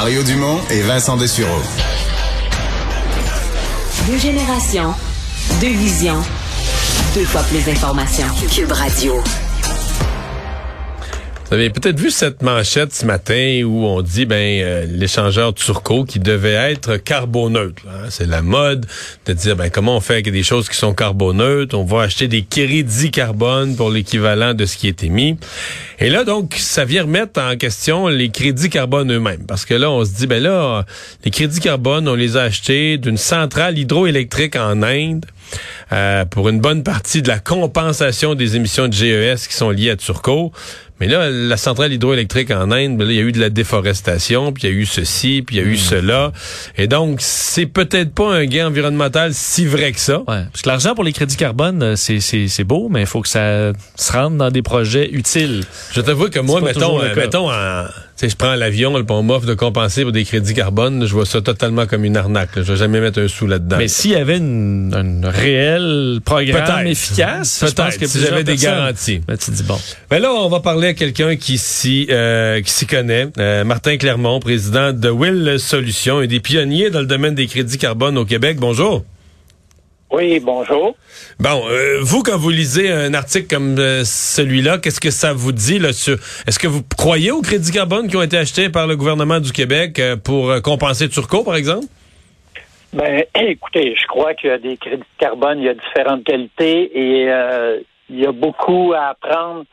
Mario 0.00 0.22
Dumont 0.22 0.60
et 0.70 0.80
Vincent 0.82 1.16
Dessureau. 1.16 1.60
Deux 4.06 4.16
générations, 4.16 4.94
deux 5.60 5.72
visions, 5.72 6.22
deux 7.16 7.24
fois 7.24 7.42
plus 7.42 7.64
d'informations. 7.64 8.28
Cube 8.48 8.70
Radio. 8.70 9.20
Vous 11.48 11.54
avez 11.54 11.70
peut-être 11.70 11.98
vu 11.98 12.10
cette 12.10 12.42
manchette 12.42 12.92
ce 12.92 13.06
matin 13.06 13.62
où 13.64 13.86
on 13.86 14.02
dit 14.02 14.26
ben 14.26 14.36
euh, 14.62 14.84
l'échangeur 14.86 15.54
Turco 15.54 16.04
qui 16.04 16.18
devait 16.18 16.52
être 16.52 16.98
carboneutre. 16.98 17.82
hein. 17.88 18.08
C'est 18.10 18.26
la 18.26 18.42
mode 18.42 18.84
de 19.24 19.32
dire 19.32 19.56
ben 19.56 19.70
comment 19.70 19.96
on 19.96 20.00
fait 20.00 20.14
avec 20.14 20.30
des 20.30 20.42
choses 20.42 20.68
qui 20.68 20.76
sont 20.76 20.92
carboneutres? 20.92 21.74
On 21.74 21.84
va 21.84 22.02
acheter 22.02 22.28
des 22.28 22.44
crédits 22.44 23.10
carbone 23.10 23.76
pour 23.76 23.88
l'équivalent 23.90 24.52
de 24.52 24.66
ce 24.66 24.76
qui 24.76 24.88
est 24.88 25.02
émis. 25.02 25.38
Et 26.00 26.10
là 26.10 26.24
donc 26.24 26.54
ça 26.58 26.84
vient 26.84 27.04
remettre 27.04 27.40
en 27.40 27.56
question 27.56 28.08
les 28.08 28.28
crédits 28.28 28.68
carbone 28.68 29.10
eux-mêmes 29.10 29.46
parce 29.46 29.64
que 29.64 29.72
là 29.72 29.90
on 29.90 30.04
se 30.04 30.12
dit 30.12 30.26
ben 30.26 30.42
là 30.42 30.84
les 31.24 31.30
crédits 31.30 31.60
carbone 31.60 32.08
on 32.08 32.14
les 32.14 32.36
a 32.36 32.42
achetés 32.42 32.98
d'une 32.98 33.16
centrale 33.16 33.78
hydroélectrique 33.78 34.54
en 34.54 34.82
Inde. 34.82 35.24
Euh, 35.92 36.24
pour 36.24 36.48
une 36.48 36.60
bonne 36.60 36.82
partie 36.82 37.22
de 37.22 37.28
la 37.28 37.38
compensation 37.38 38.34
des 38.34 38.56
émissions 38.56 38.88
de 38.88 38.92
GES 38.92 39.46
qui 39.48 39.54
sont 39.54 39.70
liées 39.70 39.90
à 39.90 39.96
Turco. 39.96 40.52
Mais 41.00 41.06
là, 41.06 41.30
la 41.30 41.56
centrale 41.56 41.92
hydroélectrique 41.92 42.50
en 42.50 42.72
Inde, 42.72 42.96
ben 42.96 43.08
il 43.08 43.14
y 43.14 43.20
a 43.20 43.22
eu 43.22 43.30
de 43.30 43.38
la 43.38 43.50
déforestation, 43.50 44.52
puis 44.52 44.64
il 44.64 44.70
y 44.70 44.72
a 44.72 44.76
eu 44.76 44.84
ceci, 44.84 45.44
puis 45.46 45.56
il 45.56 45.58
y 45.60 45.62
a 45.62 45.66
eu 45.66 45.76
cela. 45.76 46.32
Et 46.76 46.88
donc, 46.88 47.18
c'est 47.20 47.66
peut-être 47.66 48.12
pas 48.12 48.32
un 48.34 48.46
gain 48.46 48.66
environnemental 48.66 49.32
si 49.32 49.64
vrai 49.64 49.92
que 49.92 50.00
ça. 50.00 50.18
Ouais, 50.26 50.42
parce 50.50 50.62
que 50.62 50.68
l'argent 50.68 50.96
pour 50.96 51.04
les 51.04 51.12
crédits 51.12 51.36
carbone, 51.36 51.82
euh, 51.84 51.94
c'est, 51.96 52.64
beau, 52.64 52.88
mais 52.90 53.02
il 53.02 53.06
faut 53.06 53.22
que 53.22 53.28
ça 53.28 53.72
se 53.94 54.12
rende 54.12 54.38
dans 54.38 54.50
des 54.50 54.62
projets 54.62 55.08
utiles. 55.12 55.62
Je 55.92 56.00
t'avoue 56.00 56.30
que 56.30 56.40
moi, 56.40 56.60
mettons, 56.60 57.00
euh, 57.00 57.14
mettons, 57.14 57.48
en- 57.48 57.84
sais, 58.20 58.28
je 58.28 58.36
prends 58.36 58.54
l'avion, 58.54 58.96
le 58.96 59.04
on 59.08 59.22
m'offre 59.22 59.46
de 59.46 59.54
compenser 59.54 60.02
pour 60.02 60.12
des 60.12 60.24
crédits 60.24 60.54
carbone, 60.54 61.06
je 61.06 61.12
vois 61.12 61.26
ça 61.26 61.40
totalement 61.40 61.86
comme 61.86 62.04
une 62.04 62.16
arnaque. 62.16 62.56
là. 62.56 62.62
Je 62.62 62.72
vais 62.72 62.78
jamais 62.78 63.00
mettre 63.00 63.20
un 63.20 63.28
sou 63.28 63.46
là-dedans. 63.46 63.76
Mais 63.78 63.88
s'il 63.88 64.10
y 64.12 64.16
avait 64.16 64.36
une, 64.38 65.22
un 65.24 65.30
réel 65.30 66.20
programme 66.24 66.64
Peut-être. 66.64 66.86
efficace, 66.86 67.58
je 67.60 67.72
pense 67.72 67.74
Peut-être, 67.74 67.98
que 67.98 68.06
si 68.06 68.20
j'avais 68.20 68.44
des 68.44 68.56
garanties. 68.56 69.20
Ben, 69.26 69.36
tu 69.36 69.50
dis 69.50 69.62
bon. 69.62 69.78
Ben 70.10 70.20
là, 70.20 70.32
on 70.32 70.48
va 70.48 70.60
parler 70.60 70.88
à 70.88 70.94
quelqu'un 70.94 71.36
qui 71.36 71.58
s'y 71.58 72.06
euh, 72.10 72.60
qui 72.60 72.70
s'y 72.70 72.86
connaît. 72.86 73.28
Euh, 73.38 73.64
Martin 73.64 73.96
Clermont, 73.96 74.40
président 74.40 74.92
de 74.92 75.08
Will 75.08 75.56
Solutions, 75.58 76.18
un 76.18 76.26
des 76.26 76.40
pionniers 76.40 76.90
dans 76.90 77.00
le 77.00 77.06
domaine 77.06 77.34
des 77.34 77.46
crédits 77.46 77.78
carbone 77.78 78.18
au 78.18 78.24
Québec. 78.24 78.58
Bonjour. 78.60 79.04
Oui, 80.10 80.40
bonjour. 80.40 80.94
Bon, 81.38 81.68
euh, 81.68 81.98
vous, 82.00 82.22
quand 82.22 82.38
vous 82.38 82.48
lisez 82.48 82.90
un 82.90 83.12
article 83.12 83.46
comme 83.46 83.78
euh, 83.78 84.04
celui-là, 84.04 84.78
qu'est-ce 84.78 85.00
que 85.00 85.10
ça 85.10 85.34
vous 85.34 85.52
dit 85.52 85.78
là 85.78 85.92
sur 85.92 86.14
Est-ce 86.46 86.58
que 86.58 86.66
vous 86.66 86.82
croyez 86.96 87.30
aux 87.30 87.42
crédits 87.42 87.72
carbone 87.72 88.08
qui 88.08 88.16
ont 88.16 88.22
été 88.22 88.38
achetés 88.38 88.70
par 88.70 88.86
le 88.86 88.96
gouvernement 88.96 89.38
du 89.38 89.52
Québec 89.52 89.98
euh, 89.98 90.16
pour 90.16 90.62
compenser 90.62 91.10
Turco, 91.10 91.44
par 91.44 91.56
exemple? 91.56 91.84
Ben, 92.94 93.22
écoutez, 93.34 93.94
je 94.00 94.06
crois 94.06 94.32
qu'il 94.32 94.48
y 94.48 94.52
a 94.52 94.58
des 94.58 94.78
crédits 94.78 95.02
de 95.02 95.18
carbone, 95.18 95.58
il 95.58 95.66
y 95.66 95.68
a 95.68 95.74
différentes 95.74 96.24
qualités 96.24 96.90
et 96.94 97.28
il 98.08 98.20
y 98.20 98.26
a 98.26 98.32
beaucoup 98.32 98.94
à 98.94 99.08
apprendre 99.08 99.64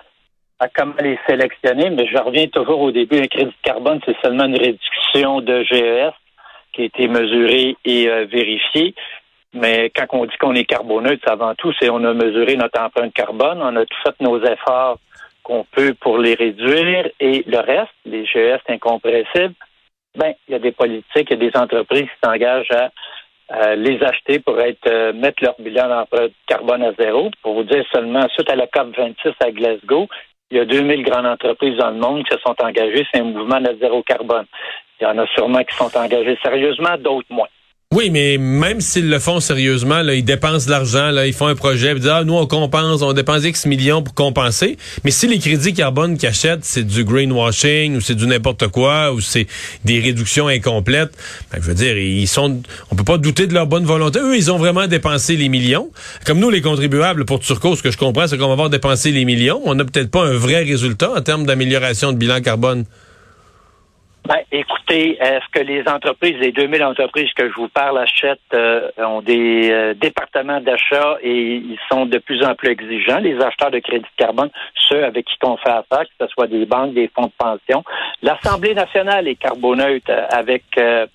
à 0.60 0.68
comment 0.68 0.96
les 1.02 1.18
sélectionner, 1.28 1.90
mais 1.92 2.08
je 2.08 2.18
reviens 2.18 2.48
toujours 2.48 2.82
au 2.82 2.92
début. 2.92 3.20
Un 3.20 3.28
crédit 3.28 3.52
de 3.52 3.64
carbone, 3.64 4.02
c'est 4.06 4.16
seulement 4.22 4.46
une 4.46 4.58
réduction 4.58 5.40
de 5.40 5.64
GES 5.64 6.14
qui 6.74 6.82
a 6.82 6.86
été 6.86 7.08
mesurée 7.08 7.78
et 7.86 8.08
vérifiée. 8.26 8.94
Mais 9.56 9.90
quand 9.96 10.06
on 10.12 10.26
dit 10.26 10.36
qu'on 10.38 10.54
est 10.54 10.66
carboneutre, 10.66 11.22
c'est 11.24 11.32
avant 11.32 11.56
tout, 11.56 11.72
c'est 11.80 11.90
on 11.90 12.04
a 12.04 12.14
mesuré 12.14 12.58
notre 12.58 12.80
empreinte 12.80 13.14
carbone, 13.14 13.62
on 13.62 13.76
a 13.78 13.86
tout 13.86 13.98
fait 14.04 14.20
nos 14.20 14.38
efforts 14.44 15.00
qu'on 15.44 15.64
peut 15.64 15.94
pour 15.94 16.18
les 16.18 16.34
réduire 16.34 17.10
et 17.20 17.44
le 17.48 17.60
reste, 17.60 17.94
les 18.06 18.26
GES 18.26 18.60
incompressibles, 18.68 19.54
ben, 20.16 20.34
il 20.48 20.52
y 20.52 20.56
a 20.56 20.60
des 20.60 20.72
politiques, 20.72 21.28
il 21.30 21.42
y 21.42 21.46
a 21.46 21.50
des 21.50 21.58
entreprises 21.58 22.04
qui 22.04 22.28
s'engagent 22.28 22.72
à 23.50 23.76
les 23.76 24.02
acheter 24.04 24.40
pour 24.40 24.60
être 24.60 24.88
euh, 24.88 25.14
mettre 25.14 25.44
leur 25.44 25.56
bilan 25.60 25.88
d'empreinte 25.88 26.32
carbone 26.48 26.84
à 26.84 26.94
zéro. 27.00 27.30
Pour 27.42 27.54
vous 27.54 27.64
dire 27.64 27.86
seulement, 27.94 28.28
suite 28.30 28.50
à 28.50 28.56
la 28.56 28.68
COP 28.68 28.98
26 28.98 29.34
à 29.40 29.52
Glasgow, 29.52 30.08
il 30.52 30.58
y 30.58 30.60
a 30.60 30.66
2000 30.66 31.04
grandes 31.04 31.28
entreprises 31.28 31.78
dans 31.78 31.92
le 31.92 31.98
monde 31.98 32.24
qui 32.26 32.36
se 32.36 32.42
sont 32.42 32.56
engagées. 32.60 33.06
C'est 33.12 33.22
un 33.22 33.26
mouvement 33.26 33.62
de 33.62 33.78
zéro 33.80 34.02
carbone. 34.04 34.46
Il 35.00 35.04
y 35.04 35.08
en 35.08 35.18
a 35.18 35.28
sûrement 35.28 35.64
qui 35.64 35.76
sont 35.76 35.96
engagés 35.98 36.38
sérieusement, 36.44 36.98
d'autres 36.98 37.28
moins. 37.30 37.48
Oui, 37.94 38.10
mais 38.10 38.38
même 38.38 38.82
s'ils 38.82 39.10
le 39.10 39.20
font 39.20 39.40
sérieusement, 39.40 40.02
ils 40.02 40.26
dépensent 40.26 40.66
de 40.66 40.72
l'argent, 40.72 41.12
là, 41.12 41.28
ils 41.28 41.34
font 41.34 41.48
un 41.48 41.56
projet, 41.56 41.92
ils 41.94 42.00
disent 42.00 42.10
ah, 42.10 42.24
nous 42.26 42.34
on 42.34 42.46
compense, 42.46 43.02
on 43.02 43.14
dépense 43.14 43.46
X 43.46 43.68
millions 43.68 44.02
pour 44.02 44.14
compenser. 44.14 44.78
Mais 45.06 45.12
si 45.12 45.28
les 45.28 45.40
crédits 45.40 45.74
carbone 45.74 46.18
qu'ils 46.18 46.28
achètent, 46.28 46.66
c'est 46.66 46.84
du 46.84 47.06
greenwashing 47.06 47.96
ou 47.96 48.02
c'est 48.02 48.16
du 48.16 48.28
n'importe 48.28 48.68
quoi 48.68 49.14
ou 49.14 49.22
c'est 49.22 49.48
des 49.86 50.02
réductions 50.02 50.48
incomplètes, 50.48 51.16
ben, 51.54 51.60
je 51.62 51.68
veux 51.68 51.74
dire, 51.76 51.98
ils 51.98 52.28
sont, 52.28 52.62
on 52.92 52.96
peut 52.96 53.06
pas 53.06 53.18
douter 53.18 53.48
de 53.48 53.54
leur 53.54 53.68
bonne 53.68 53.86
volonté. 53.86 54.20
Eux, 54.20 54.36
ils 54.36 54.52
ont 54.52 54.58
vraiment 54.58 54.88
dépensé 54.88 55.38
les 55.38 55.48
millions. 55.48 55.90
Comme 56.26 56.40
nous, 56.40 56.50
les 56.50 56.62
contribuables 56.62 57.24
pour 57.24 57.40
Turco, 57.40 57.78
ce 57.78 57.84
que 57.84 57.92
je 57.92 57.98
comprends, 57.98 58.28
c'est 58.28 58.38
qu'on 58.38 58.48
va 58.48 58.54
avoir 58.54 58.70
dépensé 58.70 59.12
les 59.12 59.24
millions. 59.24 59.62
On 59.64 59.76
n'a 59.76 59.86
peut-être 59.86 60.12
pas 60.12 60.26
un 60.26 60.34
vrai 60.34 60.64
résultat 60.64 61.12
en 61.16 61.22
termes 61.22 61.46
d'amélioration 61.46 62.12
de 62.12 62.18
bilan 62.18 62.42
carbone. 62.42 62.84
Ben, 64.26 64.40
écoutez, 64.52 65.18
est-ce 65.22 65.46
que 65.52 65.60
les 65.60 65.88
entreprises, 65.88 66.36
les 66.40 66.52
2000 66.52 66.84
entreprises 66.84 67.32
que 67.36 67.48
je 67.48 67.54
vous 67.54 67.68
parle 67.68 68.00
achètent, 68.00 68.40
euh, 68.56 68.90
ont 68.98 69.22
des 69.22 69.70
euh, 69.72 69.94
départements 69.94 70.60
d'achat 70.60 71.18
et 71.22 71.58
ils 71.58 71.78
sont 71.92 72.08
de 72.08 72.18
plus 72.18 72.44
en 72.44 72.56
plus 72.56 72.70
exigeants, 72.70 73.20
les 73.20 73.40
acheteurs 73.40 73.70
de 73.70 73.78
crédit 73.78 74.02
de 74.04 74.24
carbone, 74.24 74.50
ceux 74.90 75.06
avec 75.06 75.26
qui 75.26 75.38
on 75.44 75.58
fait 75.58 75.70
affaire, 75.70 76.06
que 76.06 76.26
ce 76.26 76.28
soit 76.28 76.48
des 76.48 76.66
banques, 76.66 76.96
des 76.96 77.08
fonds 77.16 77.28
de 77.28 77.32
pension. 77.38 77.84
L'Assemblée 78.24 78.74
nationale 78.74 79.28
est 79.28 79.36
carboneutre 79.36 80.12
avec 80.32 80.64
euh, 80.80 81.06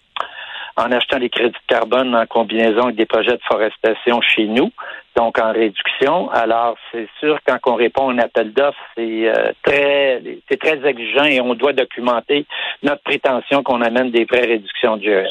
en 0.77 0.93
achetant 0.93 1.19
des 1.19 1.31
crédits 1.31 1.51
de 1.51 1.75
carbone 1.75 2.15
en 2.15 2.27
combinaison 2.27 2.85
avec 2.85 2.97
des 2.97 3.07
projets 3.07 3.33
de 3.33 3.43
forestation 3.43 4.21
chez 4.21 4.47
nous, 4.47 4.71
donc 5.17 5.39
en 5.39 5.53
réduction. 5.53 6.31
Alors, 6.31 6.77
c'est 6.93 7.09
sûr, 7.19 7.39
quand 7.47 7.59
on 7.67 7.75
répond 7.75 8.09
à 8.09 8.13
un 8.13 8.19
appel 8.19 8.53
d'offres, 8.53 8.79
c'est 8.97 9.29
euh, 9.29 9.53
très 9.63 10.23
c'est 10.49 10.59
très 10.59 10.87
exigeant 10.89 11.25
et 11.25 11.41
on 11.41 11.55
doit 11.55 11.73
documenter 11.73 12.47
notre 12.83 13.03
prétention 13.03 13.63
qu'on 13.63 13.83
amène 13.83 14.11
des 14.11 14.25
vraies 14.25 14.47
réductions 14.47 14.97
de 14.97 15.03
GES. 15.03 15.29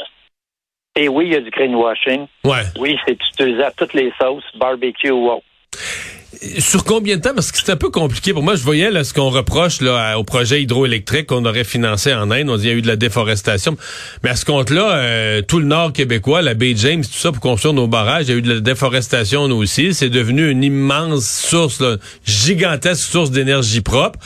Et 0.96 1.08
oui, 1.08 1.28
il 1.28 1.34
y 1.34 1.36
a 1.36 1.42
du 1.42 1.50
greenwashing. 1.50 2.28
Ouais. 2.44 2.64
Oui, 2.78 2.98
c'est 3.06 3.14
utilisé 3.14 3.64
à 3.64 3.72
toutes 3.72 3.94
les 3.94 4.12
sauces, 4.20 4.44
barbecue 4.56 5.12
ou 5.12 5.30
autre. 5.30 5.44
Sur 6.60 6.86
combien 6.86 7.18
de 7.18 7.22
temps? 7.22 7.34
Parce 7.36 7.52
que 7.52 7.58
c'est 7.58 7.72
un 7.72 7.76
peu 7.76 7.90
compliqué. 7.90 8.34
Pour 8.34 8.44
moi, 8.44 8.56
je 8.56 8.64
voyais 8.64 8.92
là, 8.92 9.04
ce 9.04 9.14
qu'on 9.14 9.30
reproche 9.30 9.82
là, 9.82 10.18
au 10.18 10.24
projet 10.24 10.62
hydroélectrique 10.62 11.28
qu'on 11.28 11.44
aurait 11.46 11.64
financé 11.64 12.14
en 12.14 12.32
Inde. 12.32 12.50
On 12.50 12.56
dit 12.56 12.64
qu'il 12.64 12.72
y 12.72 12.74
a 12.74 12.78
eu 12.78 12.82
de 12.82 12.88
la 12.88 12.96
déforestation. 12.96 13.76
Mais 14.24 14.30
à 14.30 14.36
ce 14.36 14.46
compte-là, 14.46 14.94
euh, 14.94 15.42
tout 15.42 15.60
le 15.60 15.66
nord 15.66 15.92
québécois, 15.92 16.42
la 16.42 16.54
baie 16.54 16.74
James, 16.78 17.04
tout 17.04 17.18
ça, 17.18 17.32
pour 17.32 17.42
construire 17.42 17.74
nos 17.74 17.88
barrages, 17.88 18.28
il 18.28 18.30
y 18.30 18.34
a 18.34 18.38
eu 18.38 18.42
de 18.42 18.54
la 18.54 18.60
déforestation 18.62 19.48
nous 19.48 19.58
aussi. 19.58 19.94
C'est 19.94 20.10
devenu 20.10 20.50
une 20.50 20.64
immense 20.64 21.26
source, 21.26 21.82
là, 21.82 21.98
gigantesque 22.26 23.10
source 23.10 23.32
d'énergie 23.32 23.82
propre. 23.82 24.20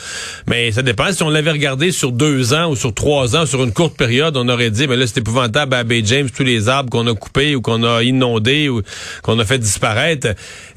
Mais 0.46 0.70
ça 0.70 0.82
dépend. 0.82 1.10
Si 1.12 1.22
on 1.22 1.30
l'avait 1.30 1.50
regardé 1.50 1.90
sur 1.90 2.12
deux 2.12 2.54
ans 2.54 2.70
ou 2.70 2.76
sur 2.76 2.94
trois 2.94 3.34
ans, 3.34 3.46
sur 3.46 3.64
une 3.64 3.72
courte 3.72 3.96
période, 3.96 4.36
on 4.36 4.48
aurait 4.48 4.70
dit, 4.70 4.86
mais 4.86 4.96
là, 4.96 5.06
c'est 5.06 5.18
épouvantable 5.18 5.74
à 5.74 5.82
baie 5.82 6.02
James, 6.04 6.28
tous 6.30 6.44
les 6.44 6.68
arbres 6.68 6.90
qu'on 6.90 7.06
a 7.08 7.14
coupés 7.14 7.56
ou 7.56 7.60
qu'on 7.60 7.82
a 7.82 8.04
inondés 8.04 8.68
ou 8.68 8.82
qu'on 9.22 9.38
a 9.40 9.44
fait 9.44 9.58
disparaître. 9.58 10.28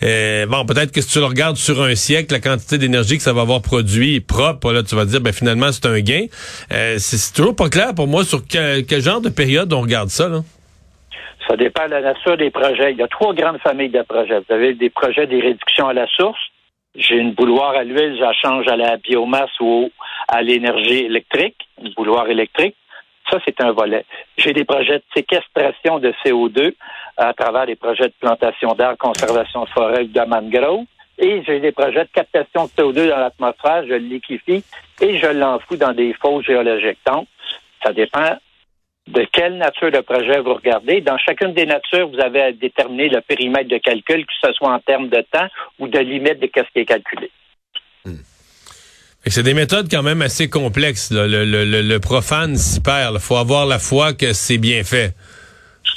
Euh, 0.03 0.47
bon, 0.47 0.65
peut-être 0.65 0.91
que 0.91 1.01
c'est 1.01 1.17
tu 1.17 1.26
le 1.27 1.33
regardes 1.33 1.57
sur 1.57 1.81
un 1.81 1.95
siècle, 1.95 2.33
la 2.33 2.39
quantité 2.39 2.77
d'énergie 2.77 3.17
que 3.17 3.23
ça 3.23 3.33
va 3.33 3.41
avoir 3.41 3.61
produit 3.61 4.21
propre, 4.21 4.71
là, 4.71 4.81
tu 4.81 4.95
vas 4.95 5.05
dire, 5.05 5.19
ben 5.19 5.33
finalement, 5.33 5.71
c'est 5.71 5.85
un 5.85 5.99
gain. 5.99 6.25
Euh, 6.71 6.95
c'est 6.97 7.33
toujours 7.33 7.55
pas 7.55 7.69
clair 7.69 7.93
pour 7.93 8.07
moi 8.07 8.23
sur 8.23 8.39
quel, 8.47 9.01
genre 9.01 9.19
de 9.19 9.29
période 9.29 9.73
on 9.73 9.81
regarde 9.81 10.07
ça. 10.07 10.29
Ça 11.47 11.57
dépend 11.57 11.85
de 11.85 11.91
la 11.91 12.01
nature 12.01 12.37
des 12.37 12.49
projets. 12.49 12.93
Il 12.93 12.97
y 12.97 13.03
a 13.03 13.07
trois 13.07 13.33
grandes 13.33 13.59
familles 13.59 13.89
de 13.89 14.01
projets. 14.03 14.39
Vous 14.39 14.53
avez 14.53 14.73
des 14.73 14.89
projets 14.89 15.27
des 15.27 15.39
réductions 15.39 15.87
à 15.87 15.93
la 15.93 16.07
source. 16.07 16.39
J'ai 16.95 17.15
une 17.15 17.33
bouloire 17.33 17.75
à 17.75 17.83
l'huile, 17.83 18.17
je 18.17 18.47
change 18.47 18.67
à 18.67 18.75
la 18.75 18.97
biomasse 18.97 19.51
ou 19.59 19.91
à 20.29 20.41
l'énergie 20.41 21.05
électrique, 21.05 21.57
une 21.81 21.93
bouloire 21.93 22.27
électrique. 22.27 22.75
Ça, 23.29 23.39
c'est 23.45 23.61
un 23.61 23.71
volet. 23.71 24.05
J'ai 24.37 24.53
des 24.53 24.63
projets 24.63 24.99
de 24.99 25.03
séquestration 25.13 25.99
de 25.99 26.13
CO2 26.25 26.73
à 27.17 27.33
travers 27.33 27.65
des 27.65 27.75
projets 27.75 28.07
de 28.07 28.13
plantation 28.19 28.73
d'arbres, 28.73 28.97
conservation 28.97 29.65
de 29.65 29.69
forêt 29.69 30.05
de 30.05 30.21
mangrove. 30.21 30.85
Et 31.19 31.41
j'ai 31.45 31.59
des 31.59 31.71
projets 31.71 32.03
de 32.03 32.09
captation 32.13 32.65
de 32.65 32.69
CO2 32.77 33.09
dans 33.09 33.17
l'atmosphère, 33.17 33.83
je 33.83 33.93
le 33.93 33.97
liquéfie 33.97 34.63
et 35.01 35.17
je 35.17 35.27
l'enfous 35.27 35.75
dans 35.77 35.93
des 35.93 36.13
fosses 36.21 36.45
géologiques. 36.45 36.99
Donc, 37.07 37.27
ça 37.83 37.91
dépend 37.91 38.37
de 39.07 39.25
quelle 39.31 39.57
nature 39.57 39.89
de 39.91 40.01
projet 40.01 40.39
vous 40.41 40.53
regardez. 40.53 41.01
Dans 41.01 41.17
chacune 41.17 41.53
des 41.53 41.65
natures, 41.65 42.09
vous 42.09 42.19
avez 42.19 42.41
à 42.41 42.51
déterminer 42.51 43.09
le 43.09 43.21
périmètre 43.21 43.69
de 43.69 43.77
calcul, 43.77 44.25
que 44.25 44.33
ce 44.47 44.53
soit 44.53 44.69
en 44.71 44.79
termes 44.79 45.09
de 45.09 45.23
temps 45.31 45.47
ou 45.79 45.87
de 45.87 45.97
limite 45.99 46.39
de 46.39 46.49
ce 46.53 46.61
qui 46.73 46.79
est 46.79 46.85
calculé. 46.85 47.31
Et 49.25 49.29
C'est 49.29 49.43
des 49.43 49.53
méthodes 49.53 49.87
quand 49.91 50.03
même 50.03 50.21
assez 50.21 50.49
complexes. 50.49 51.11
là. 51.11 51.27
Le, 51.27 51.43
le- 51.43 51.65
le- 51.65 51.81
le 51.81 51.99
profane 51.99 52.55
s'y 52.55 52.79
perd. 52.81 53.15
Il 53.15 53.19
faut 53.19 53.35
avoir 53.35 53.65
la 53.65 53.79
foi 53.79 54.13
que 54.13 54.31
c'est 54.33 54.57
bien 54.57 54.83
fait. 54.83 55.13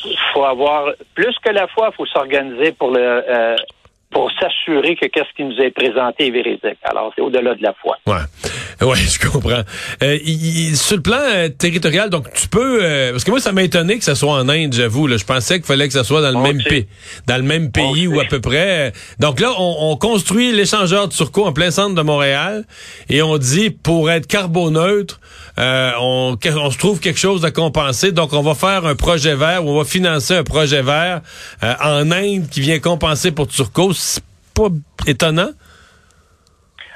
Il 0.04 0.16
faut 0.32 0.44
avoir 0.44 0.92
plus 1.14 1.34
que 1.44 1.50
la 1.50 1.68
foi, 1.68 1.90
il 1.92 1.96
faut 1.96 2.06
s'organiser 2.06 2.72
pour 2.72 2.90
le 2.90 3.00
euh, 3.00 3.56
pour 4.10 4.30
s'assurer 4.40 4.96
que 4.96 5.06
qu'est-ce 5.06 5.32
qui 5.36 5.44
nous 5.44 5.56
est 5.60 5.70
présenté 5.70 6.26
est 6.26 6.30
véridique. 6.30 6.78
Alors, 6.82 7.12
c'est 7.14 7.22
au-delà 7.22 7.54
de 7.54 7.62
la 7.62 7.72
foi. 7.74 7.96
Ouais, 8.06 8.86
ouais, 8.86 8.96
je 8.96 9.28
comprends. 9.28 9.62
Euh, 10.02 10.18
sur 10.74 10.96
le 10.96 11.02
plan 11.02 11.18
euh, 11.20 11.48
territorial, 11.48 12.10
donc 12.10 12.32
tu 12.32 12.48
peux, 12.48 12.80
euh, 12.82 13.12
parce 13.12 13.24
que 13.24 13.30
moi 13.30 13.40
ça 13.40 13.52
m'a 13.52 13.62
étonné 13.62 13.98
que 13.98 14.04
ça 14.04 14.14
soit 14.14 14.32
en 14.32 14.48
Inde, 14.48 14.72
j'avoue. 14.72 15.06
Là, 15.06 15.16
je 15.16 15.24
pensais 15.24 15.56
qu'il 15.56 15.66
fallait 15.66 15.86
que 15.86 15.92
ça 15.92 16.04
soit 16.04 16.22
dans 16.22 16.30
le 16.30 16.36
On 16.36 16.42
même 16.42 16.62
pays, 16.62 16.86
dans 17.26 17.36
le 17.36 17.42
même 17.42 17.70
pays 17.70 18.08
ou 18.08 18.18
à 18.18 18.24
peu 18.24 18.40
près. 18.40 18.92
Donc 19.20 19.40
là, 19.40 19.52
on, 19.58 19.92
on 19.92 19.96
construit 19.96 20.52
l'échangeur 20.52 21.08
de 21.08 21.12
Turcot 21.12 21.46
en 21.46 21.52
plein 21.52 21.70
centre 21.70 21.94
de 21.94 22.02
Montréal 22.02 22.64
et 23.08 23.22
on 23.22 23.38
dit 23.38 23.70
pour 23.70 24.10
être 24.10 24.26
carboneutre, 24.26 25.20
euh, 25.58 25.90
on, 26.00 26.36
on 26.42 26.70
se 26.70 26.78
trouve 26.78 27.00
quelque 27.00 27.18
chose 27.18 27.44
à 27.44 27.50
compenser. 27.50 28.12
Donc 28.12 28.32
on 28.32 28.42
va 28.42 28.54
faire 28.54 28.86
un 28.86 28.94
projet 28.94 29.34
vert 29.34 29.64
ou 29.64 29.70
on 29.70 29.78
va 29.78 29.84
financer 29.84 30.34
un 30.34 30.44
projet 30.44 30.82
vert 30.82 31.20
euh, 31.62 31.74
en 31.82 32.10
Inde 32.10 32.48
qui 32.50 32.60
vient 32.60 32.78
compenser 32.78 33.30
pour 33.30 33.46
Turcot. 33.46 33.92
C'est 34.00 34.24
pas 34.54 34.68
étonnant. 35.06 35.50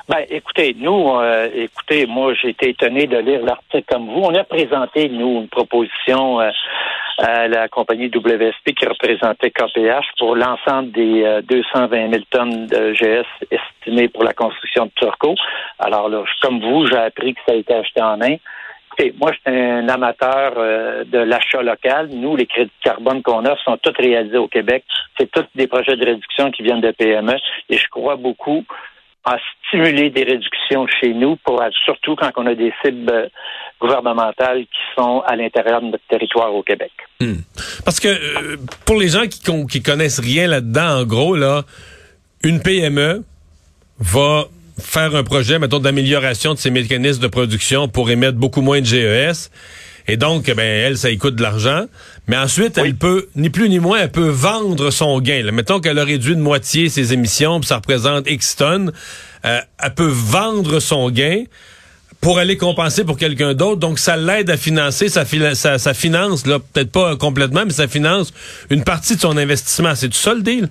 Ben, 0.08 0.24
écoutez, 0.30 0.74
nous, 0.78 1.10
euh, 1.16 1.48
écoutez, 1.54 2.06
moi, 2.06 2.32
j'ai 2.34 2.50
été 2.50 2.70
étonné 2.70 3.06
de 3.06 3.18
lire 3.18 3.42
l'article 3.42 3.84
comme 3.88 4.06
vous. 4.06 4.20
On 4.22 4.34
a 4.34 4.44
présenté, 4.44 5.08
nous, 5.10 5.42
une 5.42 5.48
proposition 5.48 6.40
euh, 6.40 6.50
à 7.18 7.46
la 7.48 7.68
compagnie 7.68 8.06
WSP 8.06 8.74
qui 8.74 8.86
représentait 8.86 9.50
KPH 9.50 10.06
pour 10.18 10.34
l'ensemble 10.36 10.92
des 10.92 11.24
euh, 11.24 11.42
220 11.42 12.10
000 12.10 12.22
tonnes 12.30 12.66
de 12.66 12.92
GS 12.92 13.26
estimées 13.50 14.08
pour 14.08 14.24
la 14.24 14.32
construction 14.32 14.86
de 14.86 14.90
Turco. 14.96 15.34
Alors 15.78 16.08
là, 16.08 16.24
comme 16.42 16.60
vous, 16.60 16.86
j'ai 16.86 16.98
appris 16.98 17.34
que 17.34 17.40
ça 17.46 17.52
a 17.52 17.56
été 17.56 17.74
acheté 17.74 18.02
en 18.02 18.20
Inde. 18.20 18.40
Écoutez, 18.96 19.14
moi, 19.18 19.32
je 19.32 19.50
suis 19.50 19.58
un 19.60 19.88
amateur 19.88 20.54
euh, 20.56 21.04
de 21.04 21.18
l'achat 21.18 21.62
local. 21.62 22.10
Nous, 22.12 22.36
les 22.36 22.46
crédits 22.46 22.70
de 22.84 22.90
carbone 22.90 23.22
qu'on 23.22 23.44
offre 23.44 23.62
sont 23.64 23.76
tous 23.82 23.94
réalisés 23.98 24.36
au 24.36 24.46
Québec. 24.46 24.84
C'est 25.18 25.28
tous 25.30 25.44
des 25.56 25.66
projets 25.66 25.96
de 25.96 26.04
réduction 26.04 26.52
qui 26.52 26.62
viennent 26.62 26.80
de 26.80 26.92
PME. 26.92 27.34
Et 27.70 27.76
je 27.76 27.88
crois 27.88 28.14
beaucoup 28.14 28.64
à 29.24 29.36
stimuler 29.66 30.10
des 30.10 30.22
réductions 30.22 30.86
chez 31.00 31.12
nous, 31.12 31.36
pour 31.36 31.60
surtout 31.84 32.14
quand 32.14 32.30
on 32.36 32.46
a 32.46 32.54
des 32.54 32.72
cibles 32.84 33.10
euh, 33.10 33.28
gouvernementales 33.80 34.60
qui 34.60 34.80
sont 34.96 35.22
à 35.26 35.34
l'intérieur 35.34 35.80
de 35.80 35.86
notre 35.86 36.06
territoire 36.08 36.54
au 36.54 36.62
Québec. 36.62 36.92
Parce 37.84 37.98
que 37.98 38.08
euh, 38.08 38.56
pour 38.86 38.96
les 39.00 39.08
gens 39.08 39.26
qui, 39.26 39.40
qui 39.66 39.82
connaissent 39.82 40.20
rien 40.20 40.46
là-dedans, 40.46 41.00
en 41.00 41.04
gros, 41.04 41.34
là, 41.34 41.62
une 42.44 42.60
PME 42.60 43.24
va 43.98 44.44
faire 44.80 45.14
un 45.14 45.22
projet, 45.22 45.58
mettons, 45.58 45.78
d'amélioration 45.78 46.54
de 46.54 46.58
ses 46.58 46.70
mécanismes 46.70 47.22
de 47.22 47.28
production 47.28 47.88
pour 47.88 48.10
émettre 48.10 48.38
beaucoup 48.38 48.60
moins 48.60 48.80
de 48.80 48.86
GES. 48.86 49.50
Et 50.06 50.16
donc, 50.16 50.46
ben, 50.46 50.58
elle, 50.58 50.98
ça 50.98 51.10
y 51.10 51.16
coûte 51.16 51.36
de 51.36 51.42
l'argent. 51.42 51.86
Mais 52.28 52.36
ensuite, 52.36 52.76
elle 52.76 52.94
peut, 52.94 53.28
ni 53.36 53.48
plus 53.50 53.68
ni 53.68 53.78
moins, 53.78 54.00
elle 54.00 54.10
peut 54.10 54.28
vendre 54.28 54.90
son 54.90 55.18
gain. 55.20 55.42
là. 55.42 55.52
Mettons 55.52 55.80
qu'elle 55.80 55.98
a 55.98 56.04
réduit 56.04 56.36
de 56.36 56.40
moitié 56.40 56.88
ses 56.88 57.12
émissions, 57.12 57.60
puis 57.60 57.68
ça 57.68 57.76
représente 57.76 58.28
X 58.28 58.56
tonnes. 58.56 58.92
Euh, 59.44 59.60
elle 59.82 59.94
peut 59.94 60.10
vendre 60.10 60.78
son 60.80 61.10
gain 61.10 61.44
pour 62.20 62.38
aller 62.38 62.56
compenser 62.56 63.04
pour 63.04 63.16
quelqu'un 63.16 63.54
d'autre. 63.54 63.80
Donc, 63.80 63.98
ça 63.98 64.16
l'aide 64.16 64.50
à 64.50 64.56
financer, 64.56 65.08
ça, 65.08 65.24
ça, 65.54 65.78
ça 65.78 65.94
finance, 65.94 66.46
là, 66.46 66.58
peut-être 66.58 66.90
pas 66.90 67.16
complètement, 67.16 67.64
mais 67.64 67.72
ça 67.72 67.88
finance 67.88 68.32
une 68.70 68.84
partie 68.84 69.16
de 69.16 69.20
son 69.20 69.36
investissement. 69.36 69.94
C'est 69.94 70.08
tout 70.08 70.14
ça 70.14 70.34
le 70.34 70.42
deal? 70.42 70.68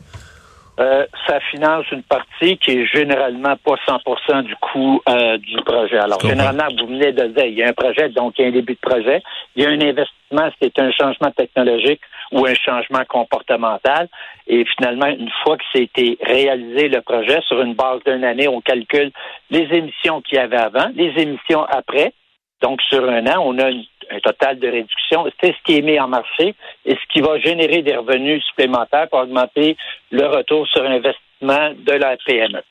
Euh, 0.79 1.05
ça 1.27 1.39
finance 1.51 1.85
une 1.91 2.03
partie 2.03 2.57
qui 2.57 2.71
est 2.71 2.85
généralement 2.85 3.55
pas 3.63 3.75
100% 3.87 4.43
du 4.43 4.55
coût 4.57 5.01
euh, 5.07 5.37
du 5.37 5.55
projet. 5.63 5.97
Alors, 5.97 6.19
généralement, 6.19 6.67
vous 6.79 6.87
venez 6.87 7.11
de 7.11 7.27
dire, 7.27 7.45
il 7.45 7.55
y 7.55 7.63
a 7.63 7.69
un 7.69 7.73
projet, 7.73 8.09
donc 8.09 8.33
il 8.37 8.41
y 8.41 8.45
a 8.45 8.47
un 8.49 8.51
début 8.51 8.73
de 8.73 8.79
projet. 8.79 9.21
Il 9.55 9.63
y 9.63 9.65
a 9.65 9.69
un 9.69 9.81
investissement, 9.81 10.49
c'est 10.61 10.77
un 10.79 10.91
changement 10.91 11.31
technologique 11.31 12.01
ou 12.31 12.45
un 12.45 12.55
changement 12.55 13.03
comportemental. 13.07 14.09
Et 14.47 14.65
finalement, 14.75 15.07
une 15.07 15.31
fois 15.43 15.57
que 15.57 15.63
c'était 15.73 16.17
réalisé 16.21 16.89
le 16.89 17.01
projet, 17.01 17.39
sur 17.47 17.61
une 17.61 17.75
base 17.75 17.99
d'une 18.05 18.23
année, 18.23 18.47
on 18.47 18.61
calcule 18.61 19.11
les 19.49 19.67
émissions 19.71 20.21
qu'il 20.21 20.37
y 20.37 20.41
avait 20.41 20.57
avant, 20.57 20.89
les 20.95 21.13
émissions 21.21 21.63
après. 21.63 22.13
Donc, 22.63 22.81
sur 22.89 23.03
un 23.07 23.25
an, 23.27 23.43
on 23.45 23.59
a 23.59 23.69
une- 23.69 23.83
un 24.11 24.19
total 24.19 24.57
de 24.59 24.67
réduction. 24.67 25.25
C'est 25.41 25.51
ce 25.51 25.57
qui 25.65 25.77
est 25.77 25.81
mis 25.81 25.99
en 25.99 26.07
marché 26.07 26.55
et 26.85 26.93
ce 26.95 27.13
qui 27.13 27.21
va 27.21 27.37
générer 27.39 27.81
des 27.83 27.95
revenus 27.95 28.43
supplémentaires 28.49 29.07
pour 29.09 29.19
augmenter 29.19 29.75
le 30.11 30.25
retour 30.27 30.65
sur 30.67 30.81
investissement 30.83 31.69
de 31.85 31.91
la 31.93 32.15
PME. 32.25 32.61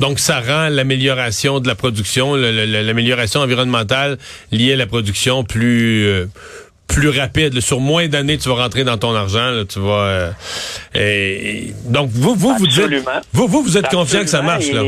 Donc, 0.00 0.18
ça 0.18 0.40
rend 0.40 0.68
l'amélioration 0.70 1.60
de 1.60 1.68
la 1.68 1.74
production, 1.74 2.34
l'amélioration 2.34 3.40
environnementale 3.40 4.18
liée 4.50 4.72
à 4.74 4.76
la 4.76 4.86
production 4.86 5.44
plus 5.44 6.06
euh, 6.06 6.26
plus 6.88 7.08
rapide. 7.08 7.58
Sur 7.60 7.80
moins 7.80 8.08
d'années, 8.08 8.36
tu 8.38 8.48
vas 8.50 8.56
rentrer 8.56 8.84
dans 8.84 8.98
ton 8.98 9.14
argent. 9.14 9.50
là, 9.50 9.64
tu 9.64 9.78
vas. 9.78 10.04
euh, 10.04 10.30
et- 10.94 11.72
donc, 11.86 12.08
vous, 12.10 12.34
vous, 12.34 12.54
vous 12.58 12.66
dites, 12.66 13.04
vous, 13.32 13.46
vous, 13.46 13.62
vous 13.62 13.76
êtes 13.78 13.88
confiant 13.88 14.20
que 14.20 14.26
ça 14.30 14.42
marche 14.42 14.70
là. 14.72 14.82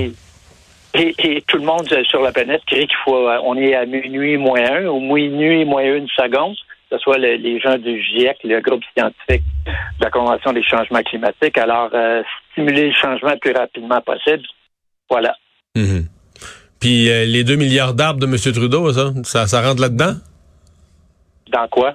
Et, 0.95 1.43
tout 1.49 1.57
le 1.57 1.65
monde 1.65 1.87
euh, 1.93 2.05
sur 2.05 2.21
la 2.23 2.31
planète 2.33 2.63
crie 2.67 2.87
qu'il 2.87 2.97
faut, 3.05 3.29
euh, 3.29 3.39
on 3.45 3.57
est 3.57 3.75
à 3.75 3.85
minuit 3.85 4.37
moins 4.37 4.61
un 4.65 4.87
ou 4.87 5.01
minuit 5.01 5.65
moins 5.65 5.83
une 5.83 6.07
seconde, 6.09 6.55
que 6.89 6.97
ce 6.97 6.99
soit 6.99 7.19
le- 7.19 7.35
les 7.35 7.59
gens 7.59 7.77
du 7.79 8.01
GIEC, 8.01 8.39
le 8.45 8.61
groupe 8.61 8.83
scientifique 8.97 9.43
de 9.67 10.05
la 10.05 10.11
Convention 10.11 10.53
des 10.53 10.63
changements 10.63 11.03
climatiques. 11.03 11.59
Alors, 11.59 11.91
euh, 11.95 12.23
stimuler 12.53 12.89
le 12.89 12.93
changement 12.95 13.31
le 13.33 13.39
plus 13.39 13.53
rapidement 13.53 14.01
possible. 14.03 14.45
Voilà. 15.11 15.35
Mhm. 15.75 16.07
Puis 16.81 17.11
euh, 17.11 17.25
les 17.25 17.43
2 17.43 17.57
milliards 17.57 17.95
d'arbres 17.95 18.21
de 18.21 18.27
M. 18.27 18.37
Trudeau, 18.55 18.93
ça, 18.93 19.13
ça, 19.25 19.47
ça 19.49 19.63
rentre 19.63 19.81
là-dedans? 19.81 20.15
Dans 21.51 21.67
quoi? 21.69 21.95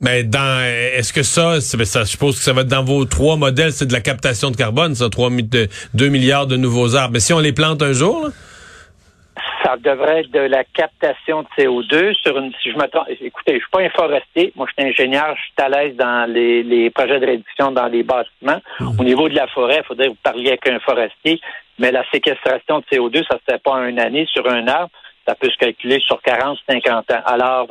Mais 0.00 0.22
dans 0.24 0.60
est-ce 0.62 1.12
que 1.12 1.22
ça, 1.22 1.54
je 1.56 2.04
suppose 2.04 2.36
que 2.36 2.42
ça 2.42 2.52
va 2.52 2.62
être 2.62 2.68
dans 2.68 2.84
vos 2.84 3.04
trois 3.04 3.36
modèles, 3.36 3.72
c'est 3.72 3.86
de 3.86 3.92
la 3.92 4.00
captation 4.00 4.50
de 4.50 4.56
carbone, 4.56 4.94
ça, 4.94 5.08
3, 5.08 5.30
2 5.94 6.08
milliards 6.08 6.46
de 6.46 6.56
nouveaux 6.56 6.94
arbres. 6.96 7.12
Mais 7.14 7.20
si 7.20 7.32
on 7.32 7.38
les 7.38 7.52
plante 7.52 7.80
un 7.82 7.92
jour, 7.92 8.24
là? 8.24 8.30
Ça 9.64 9.76
devrait 9.78 10.20
être 10.20 10.30
de 10.30 10.40
la 10.40 10.62
captation 10.64 11.42
de 11.42 11.46
CO2 11.56 12.14
sur 12.22 12.36
une. 12.36 12.52
Si 12.62 12.70
je 12.70 12.76
me 12.76 12.86
trompe- 12.86 13.08
écoutez, 13.08 13.54
je 13.54 13.58
suis 13.60 13.70
pas 13.72 13.80
un 13.80 13.88
forestier. 13.90 14.52
Moi, 14.56 14.66
je 14.68 14.82
suis 14.82 14.90
ingénieur. 14.90 15.34
Je 15.36 15.42
suis 15.42 15.54
à 15.56 15.68
l'aise 15.70 15.96
dans 15.96 16.30
les, 16.30 16.62
les 16.62 16.90
projets 16.90 17.18
de 17.18 17.24
réduction 17.24 17.72
dans 17.72 17.86
les 17.86 18.02
bâtiments. 18.02 18.60
Au 18.98 19.02
niveau 19.02 19.26
de 19.30 19.34
la 19.34 19.46
forêt, 19.48 19.80
il 19.82 19.86
faudrait 19.86 20.06
que 20.08 20.10
vous 20.10 20.18
parliez 20.22 20.48
avec 20.48 20.68
un 20.68 20.78
forestier. 20.80 21.40
Mais 21.78 21.90
la 21.92 22.04
séquestration 22.12 22.80
de 22.80 22.84
CO2, 22.92 23.24
ça 23.26 23.36
ne 23.36 23.38
se 23.38 23.44
fait 23.52 23.62
pas 23.62 23.70
en 23.72 23.84
une 23.86 23.98
année 24.00 24.26
sur 24.30 24.46
un 24.48 24.68
arbre. 24.68 24.90
Ça 25.26 25.34
peut 25.34 25.48
se 25.48 25.56
calculer 25.56 25.98
sur 26.00 26.20
40, 26.20 26.58
50 26.68 27.10
ans. 27.12 27.22
Alors, 27.24 27.66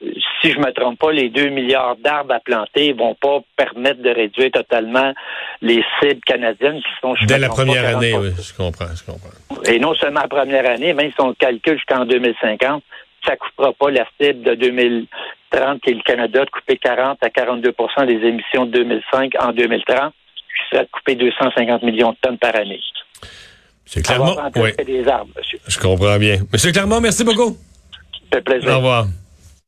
si 0.00 0.52
je 0.52 0.58
me 0.58 0.72
trompe 0.72 0.98
pas, 0.98 1.12
les 1.12 1.28
2 1.28 1.48
milliards 1.50 1.96
d'arbres 1.96 2.34
à 2.34 2.40
planter 2.40 2.92
vont 2.92 3.14
pas 3.14 3.40
permettre 3.56 4.02
de 4.02 4.10
réduire 4.10 4.50
totalement 4.50 5.12
les 5.60 5.82
cibles 6.00 6.20
canadiennes 6.24 6.78
qui 6.78 6.90
sont 7.02 7.14
je 7.16 7.26
Dès 7.26 7.38
la 7.38 7.48
pas, 7.48 7.54
première 7.54 7.96
année, 7.96 8.12
40%. 8.12 8.20
oui, 8.20 8.30
je 8.42 8.56
comprends, 8.56 8.86
je 8.94 9.04
comprends. 9.04 9.62
Et 9.70 9.78
non 9.78 9.94
seulement 9.94 10.20
la 10.22 10.28
première 10.28 10.68
année, 10.68 10.94
même 10.94 11.10
si 11.10 11.20
on 11.20 11.28
le 11.28 11.34
calcule 11.34 11.74
jusqu'en 11.74 12.04
2050, 12.06 12.82
ça 13.26 13.32
ne 13.32 13.36
coupera 13.36 13.72
pas 13.74 13.90
la 13.90 14.06
cible 14.20 14.42
de 14.42 14.54
2030 14.54 15.82
qui 15.82 15.90
est 15.90 15.94
le 15.94 16.02
Canada 16.02 16.44
de 16.44 16.50
couper 16.50 16.78
40 16.78 17.18
à 17.22 17.28
42% 17.28 18.06
des 18.06 18.26
émissions 18.26 18.64
de 18.66 18.70
2005 18.70 19.32
en 19.40 19.52
2030, 19.52 20.12
qui 20.14 20.74
serait 20.74 20.84
de 20.84 20.90
couper 20.90 21.14
250 21.16 21.82
millions 21.82 22.12
de 22.12 22.16
tonnes 22.22 22.38
par 22.38 22.56
année. 22.56 22.80
C'est 23.84 24.02
clairement. 24.02 24.36
Oui, 24.56 24.70
des 24.86 25.06
arbres, 25.08 25.32
monsieur. 25.36 25.58
je 25.66 25.78
comprends 25.78 26.16
bien. 26.16 26.38
Monsieur 26.52 26.70
Clermont, 26.72 27.00
merci 27.00 27.24
beaucoup. 27.24 27.56
Ça 28.30 28.38
fait 28.38 28.42
plaisir. 28.42 28.70
Au 28.70 28.76
revoir. 28.76 29.06